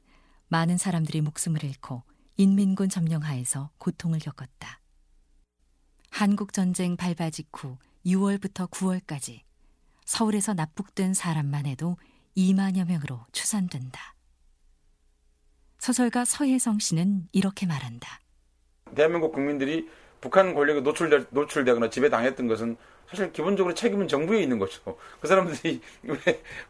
많은 0.47 0.77
사람들이 0.77 1.21
목숨을 1.21 1.63
잃고 1.63 2.03
인민군 2.37 2.89
점령하에서 2.89 3.71
고통을 3.77 4.19
겪었다. 4.19 4.79
한국전쟁 6.09 6.95
발발 6.95 7.31
직후 7.31 7.77
6월부터 8.05 8.69
9월까지 8.69 9.41
서울에서 10.05 10.53
납북된 10.53 11.13
사람만 11.13 11.65
해도 11.65 11.97
2만여 12.35 12.85
명으로 12.85 13.25
추산된다. 13.31 14.12
소설가 15.83 16.23
서혜성 16.23 16.79
씨는 16.79 17.27
이렇게 17.33 17.65
말한다. 17.65 18.21
대한민국 18.95 19.33
국민들이 19.33 19.89
북한 20.21 20.53
권력에 20.53 20.79
노출되, 20.79 21.25
노출되거나 21.29 21.89
지배당했던 21.89 22.47
것은 22.47 22.77
사실 23.09 23.33
기본적으로 23.33 23.73
책임은 23.73 24.07
정부에 24.07 24.41
있는 24.41 24.59
거죠. 24.59 24.79
그 25.19 25.27
사람들이 25.27 25.81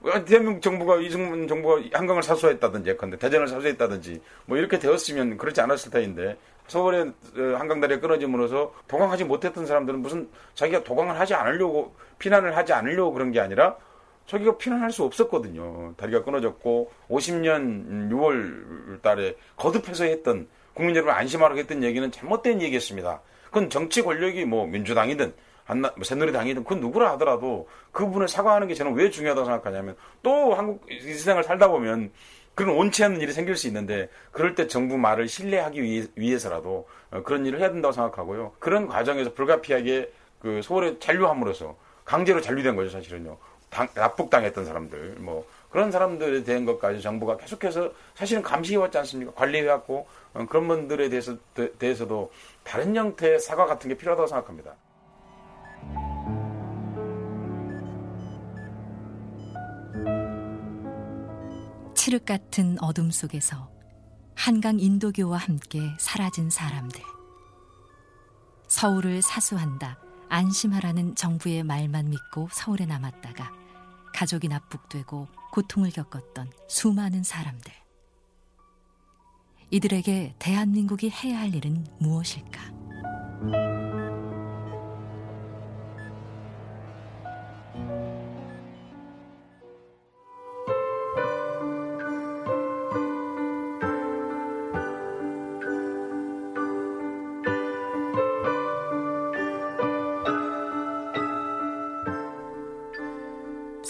왜 0.02 0.26
대한민국 0.26 0.64
정부가 0.64 1.00
이승만 1.00 1.48
정부가 1.48 1.84
한강을 1.94 2.24
사수했다든지 2.24 2.90
예컨대 2.90 3.18
대전을 3.20 3.48
사수했다든지 3.50 4.20
뭐 4.48 4.58
이렇게 4.58 4.80
되었으면 4.80 5.38
그렇지 5.38 5.62
않았을 5.62 5.92
터인데 5.92 6.36
서울의 6.66 7.02
어, 7.04 7.56
한강다리가 7.60 8.02
끊어짐으로써 8.02 8.74
도강하지 8.88 9.26
못했던 9.26 9.68
사람들은 9.68 10.00
무슨 10.00 10.28
자기가 10.56 10.84
도강을 10.84 11.20
하지 11.20 11.36
않으려고 11.36 11.94
피난을 12.18 12.58
하지 12.58 12.74
않으려고 12.74 13.14
그런 13.14 13.32
게 13.32 13.40
아니라 13.40 13.78
저기가 14.26 14.58
피난할 14.58 14.92
수 14.92 15.04
없었거든요. 15.04 15.94
다리가 15.98 16.24
끊어졌고 16.24 16.92
50년 17.10 18.10
6월 18.10 19.02
달에 19.02 19.36
거듭해서 19.58 20.06
했던 20.06 20.48
국민 20.74 20.96
여러분 20.96 21.14
안심하라고 21.14 21.60
했던 21.60 21.84
얘기는 21.84 22.10
잘못된 22.12 22.62
얘기였습니다. 22.62 23.22
그건 23.46 23.70
정치 23.70 24.02
권력이 24.02 24.46
뭐 24.46 24.66
민주당이든 24.66 25.34
한나, 25.66 25.92
뭐 25.96 26.04
새누리당이든 26.04 26.64
그 26.64 26.74
누구라 26.74 27.12
하더라도 27.14 27.68
그분을 27.92 28.28
사과하는 28.28 28.68
게 28.68 28.74
저는 28.74 28.94
왜 28.96 29.10
중요하다고 29.10 29.46
생각하냐면 29.46 29.96
또 30.22 30.54
한국 30.56 30.86
이 30.90 31.00
세상을 31.00 31.42
살다 31.44 31.68
보면 31.68 32.12
그런 32.56 32.76
원치 32.76 33.04
않는 33.04 33.22
일이 33.22 33.34
생길 33.34 33.56
수 33.56 33.68
있는데 33.68 34.10
그럴 34.32 34.56
때 34.56 34.68
정부 34.68 34.98
말을 34.98 35.28
신뢰하기 35.28 35.82
위해, 35.82 36.38
서라도 36.38 36.88
어, 37.12 37.24
그런 37.24 37.46
일을 37.46 37.60
해야 37.60 37.72
된다고 37.72 37.92
생각하고요. 37.92 38.54
그런 38.60 38.88
과정에서 38.88 39.34
불가피하게 39.34 40.12
그 40.40 40.62
서울에 40.62 41.00
잔류함으로써 41.00 41.78
강제로 42.06 42.42
잔류된 42.42 42.76
거죠 42.76 42.90
사실은요. 42.90 43.38
당, 43.74 43.90
납북당했던 43.96 44.66
사람들 44.66 45.16
뭐 45.20 45.46
그런 45.72 45.92
사람들에 45.92 46.44
대한 46.44 46.66
것까지 46.66 47.02
정부가 47.02 47.36
계속해서 47.38 47.92
사실은 48.14 48.44
감시해왔지 48.44 48.98
않습니까? 49.00 49.34
관리해왔고 49.34 50.08
어, 50.36 50.46
그런 50.48 50.68
분들에 50.68 51.10
대해서 51.10 51.36
대해서도 51.80 52.32
다른 52.64 52.96
형태의 52.96 53.40
사과 53.40 53.66
같은 53.66 53.90
게 53.90 53.98
필요하다고 53.98 54.28
생각합니다. 54.28 54.76
칠흑 61.96 62.26
같은 62.26 62.78
어둠 62.80 63.10
속에서 63.10 63.72
한강 64.36 64.80
인도교와 64.80 65.38
함께 65.38 65.80
사라진 65.98 66.50
사람들. 66.50 67.02
서울을 68.68 69.22
사수한다, 69.22 69.98
안심하라는 70.30 71.16
정부의 71.16 71.64
말만 71.64 72.10
믿고 72.10 72.50
서울에 72.52 72.86
남았다가 72.86 73.63
가족이 74.24 74.48
납북되고 74.48 75.28
고통을 75.52 75.92
겪었던 75.92 76.50
수많은 76.70 77.24
사람들. 77.24 77.74
이들에게 79.70 80.36
대한민국이 80.40 81.10
해야 81.10 81.40
할 81.40 81.54
일은 81.54 81.86
무엇일까? 82.00 83.83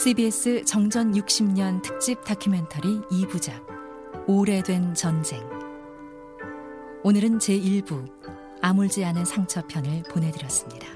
CBS 0.03 0.65
정전 0.65 1.13
60년 1.13 1.81
특집 1.81 2.21
다큐멘터리 2.25 2.99
2부작 3.03 3.63
오래된 4.27 4.93
전쟁 4.93 5.41
오늘은 7.03 7.37
제1부 7.37 8.11
아물지 8.59 9.05
않은 9.05 9.23
상처편을 9.23 10.03
보내드렸습니다. 10.11 10.87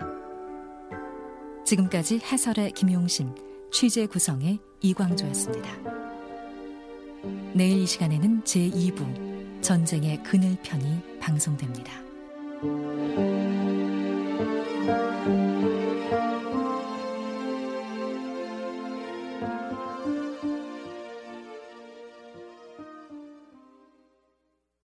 지금까지 1.64 2.20
해설의 2.20 2.74
김용신, 2.74 3.34
취재 3.72 4.08
구성의 4.08 4.60
이광조였습니다. 4.82 5.70
내일 7.54 7.84
이 7.84 7.86
시간에는 7.86 8.42
제2부 8.44 9.62
전쟁의 9.62 10.22
그늘편이 10.24 11.20
방송됩니다. 11.22 11.94